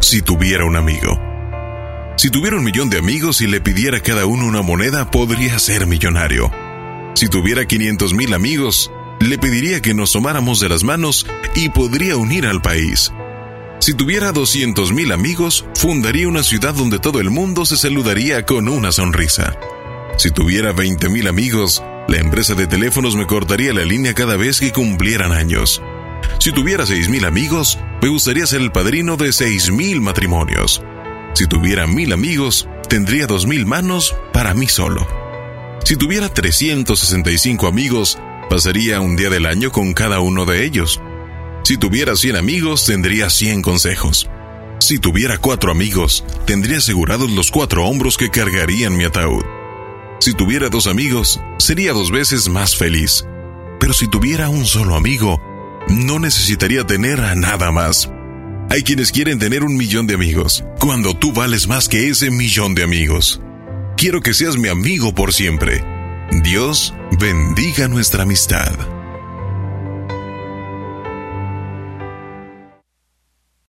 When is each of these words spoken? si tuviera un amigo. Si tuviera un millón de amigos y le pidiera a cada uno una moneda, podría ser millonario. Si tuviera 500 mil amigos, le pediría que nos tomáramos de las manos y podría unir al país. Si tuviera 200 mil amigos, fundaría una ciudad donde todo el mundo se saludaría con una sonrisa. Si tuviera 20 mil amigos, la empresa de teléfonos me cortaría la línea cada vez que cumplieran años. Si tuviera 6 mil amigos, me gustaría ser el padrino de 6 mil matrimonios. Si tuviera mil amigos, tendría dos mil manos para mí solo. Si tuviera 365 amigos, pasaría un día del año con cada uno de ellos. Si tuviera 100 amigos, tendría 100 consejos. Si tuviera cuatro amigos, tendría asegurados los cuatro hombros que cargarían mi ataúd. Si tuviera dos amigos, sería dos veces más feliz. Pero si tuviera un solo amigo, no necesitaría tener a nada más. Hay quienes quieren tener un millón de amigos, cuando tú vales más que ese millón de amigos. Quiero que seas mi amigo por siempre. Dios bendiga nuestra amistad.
si 0.00 0.22
tuviera 0.22 0.64
un 0.64 0.76
amigo. 0.76 1.20
Si 2.16 2.30
tuviera 2.30 2.56
un 2.56 2.64
millón 2.64 2.90
de 2.90 2.98
amigos 2.98 3.40
y 3.40 3.46
le 3.46 3.60
pidiera 3.60 3.98
a 3.98 4.02
cada 4.02 4.26
uno 4.26 4.46
una 4.46 4.62
moneda, 4.62 5.10
podría 5.10 5.58
ser 5.58 5.86
millonario. 5.86 6.50
Si 7.14 7.28
tuviera 7.28 7.66
500 7.66 8.14
mil 8.14 8.34
amigos, 8.34 8.90
le 9.20 9.38
pediría 9.38 9.80
que 9.80 9.94
nos 9.94 10.12
tomáramos 10.12 10.60
de 10.60 10.68
las 10.68 10.84
manos 10.84 11.26
y 11.54 11.68
podría 11.68 12.16
unir 12.16 12.46
al 12.46 12.62
país. 12.62 13.12
Si 13.78 13.94
tuviera 13.94 14.32
200 14.32 14.92
mil 14.92 15.12
amigos, 15.12 15.64
fundaría 15.74 16.28
una 16.28 16.42
ciudad 16.42 16.74
donde 16.74 16.98
todo 16.98 17.20
el 17.20 17.30
mundo 17.30 17.64
se 17.64 17.76
saludaría 17.76 18.44
con 18.44 18.68
una 18.68 18.92
sonrisa. 18.92 19.56
Si 20.18 20.30
tuviera 20.30 20.72
20 20.72 21.08
mil 21.08 21.28
amigos, 21.28 21.82
la 22.08 22.18
empresa 22.18 22.54
de 22.54 22.66
teléfonos 22.66 23.16
me 23.16 23.26
cortaría 23.26 23.72
la 23.72 23.84
línea 23.84 24.14
cada 24.14 24.36
vez 24.36 24.60
que 24.60 24.72
cumplieran 24.72 25.32
años. 25.32 25.82
Si 26.40 26.52
tuviera 26.52 26.86
6 26.86 27.10
mil 27.10 27.26
amigos, 27.26 27.78
me 28.00 28.08
gustaría 28.08 28.46
ser 28.46 28.62
el 28.62 28.72
padrino 28.72 29.18
de 29.18 29.30
6 29.30 29.72
mil 29.72 30.00
matrimonios. 30.00 30.82
Si 31.34 31.46
tuviera 31.46 31.86
mil 31.86 32.14
amigos, 32.14 32.66
tendría 32.88 33.26
dos 33.26 33.46
mil 33.46 33.66
manos 33.66 34.16
para 34.32 34.54
mí 34.54 34.66
solo. 34.66 35.06
Si 35.84 35.96
tuviera 35.96 36.30
365 36.30 37.66
amigos, 37.66 38.18
pasaría 38.48 39.02
un 39.02 39.16
día 39.16 39.28
del 39.28 39.44
año 39.44 39.70
con 39.70 39.92
cada 39.92 40.20
uno 40.20 40.46
de 40.46 40.64
ellos. 40.64 41.02
Si 41.62 41.76
tuviera 41.76 42.16
100 42.16 42.36
amigos, 42.36 42.86
tendría 42.86 43.28
100 43.28 43.60
consejos. 43.60 44.26
Si 44.78 44.98
tuviera 44.98 45.36
cuatro 45.36 45.70
amigos, 45.70 46.24
tendría 46.46 46.78
asegurados 46.78 47.30
los 47.30 47.50
cuatro 47.50 47.84
hombros 47.84 48.16
que 48.16 48.30
cargarían 48.30 48.96
mi 48.96 49.04
ataúd. 49.04 49.44
Si 50.20 50.32
tuviera 50.32 50.70
dos 50.70 50.86
amigos, 50.86 51.38
sería 51.58 51.92
dos 51.92 52.10
veces 52.10 52.48
más 52.48 52.76
feliz. 52.76 53.26
Pero 53.78 53.92
si 53.92 54.08
tuviera 54.08 54.48
un 54.48 54.64
solo 54.64 54.96
amigo, 54.96 55.49
no 55.88 56.18
necesitaría 56.18 56.84
tener 56.84 57.20
a 57.20 57.34
nada 57.34 57.70
más. 57.70 58.10
Hay 58.70 58.82
quienes 58.82 59.10
quieren 59.10 59.38
tener 59.38 59.64
un 59.64 59.76
millón 59.76 60.06
de 60.06 60.14
amigos, 60.14 60.64
cuando 60.78 61.14
tú 61.14 61.32
vales 61.32 61.66
más 61.66 61.88
que 61.88 62.08
ese 62.08 62.30
millón 62.30 62.74
de 62.74 62.84
amigos. 62.84 63.40
Quiero 63.96 64.20
que 64.20 64.34
seas 64.34 64.56
mi 64.56 64.68
amigo 64.68 65.14
por 65.14 65.32
siempre. 65.32 65.84
Dios 66.42 66.94
bendiga 67.18 67.88
nuestra 67.88 68.22
amistad. 68.22 68.99